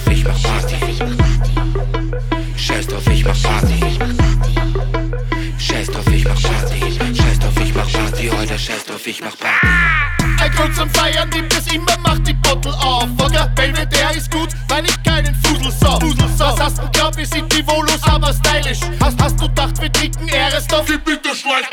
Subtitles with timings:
[0.00, 0.76] drauf, ich mach Party.
[2.56, 3.98] Scheiß drauf, ich mach Party.
[5.58, 6.98] Scheiß drauf, ich mach Party.
[7.14, 8.28] Scheiß drauf, ich mach Party.
[8.28, 9.66] Heute scheiß drauf, ich mach Party.
[10.42, 13.06] Ein Grund zum Feiern nimmt es immer, macht die Bottle auf.
[13.18, 16.02] Vodka Belvedere ist gut, weil ich keinen Fusel sauf.
[16.38, 18.80] Was hast du glaub, wir sind die Volos, aber stylisch.
[19.00, 20.86] Hast, hast du gedacht, wir trinken Eresdorf?
[20.86, 21.66] Gib bitte Schleich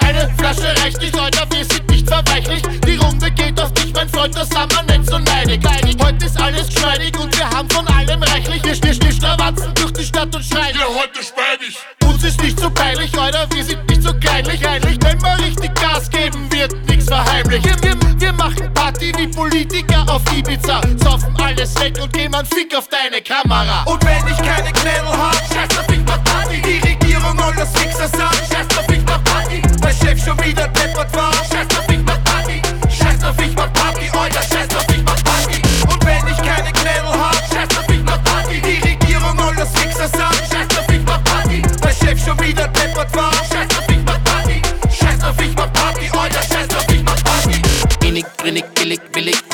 [0.00, 2.62] Eine Flasche reicht nicht, Leute, wir sind nicht verweichlich.
[2.86, 5.60] Die Runde geht auf dich, mein Freund, das Sommer nicht so neidig.
[6.00, 8.62] Heute ist alles geschmeidig und wir haben von allem reichlich.
[8.64, 10.74] Wir stehen strawatzen durch die Stadt und schreien.
[10.74, 11.78] Ja, heute speidig.
[12.04, 14.66] Uns ist nicht so peinlich, Leute, wir sind nicht so kleinlich.
[14.66, 17.64] Eigentlich, wenn wir richtig Gas geben, wird nichts verheimlich.
[17.64, 20.80] Wir, wir, wir machen Party wie Politiker auf Ibiza.
[21.02, 23.84] Saufen alles weg und geben einen Fick auf deine Kamera.
[23.84, 25.51] Und wenn ich keine Knädel hab,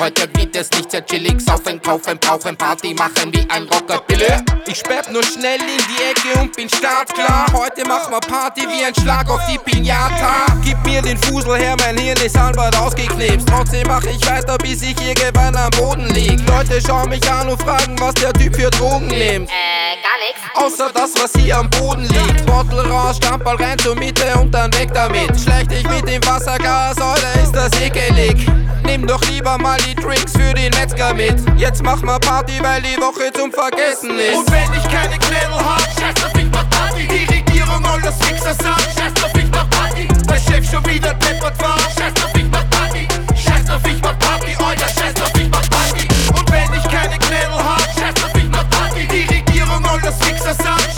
[0.00, 1.40] Heute geht es nicht sehr chillig.
[1.40, 4.26] Saufen, kaufen, brauchen, Party machen wie ein Rockabilly.
[4.66, 7.46] Ich sperr nur schnell in die Ecke und bin startklar.
[7.52, 10.46] Heute machen wir Party wie ein Schlag auf die Pinata.
[10.64, 13.48] Gib mir den Fusel her, mein Hirn ist halbert ausgeknipst.
[13.48, 16.38] Trotzdem mach ich weiter, bis ich irgendwann am Boden lieg.
[16.46, 19.50] Leute schauen mich an und fragen, was der Typ für Drogen nimmt.
[20.54, 22.46] Außer das, was hier am Boden liegt.
[22.46, 25.38] Bottle raus, Stammball rein zur Mitte und dann weg damit.
[25.40, 28.46] Schlecht dich mit dem Wassergas, oder ist das ekelig?
[28.84, 31.36] Nimm doch lieber mal die Drinks für den Metzger mit.
[31.56, 34.36] Jetzt mach mal Party, weil die Woche zum Vergessen ist.
[34.36, 37.06] Und wenn ich keine Knädel hab, scheiß auf, ich mach Party.
[37.06, 37.37] Die
[50.10, 50.97] Fix us up.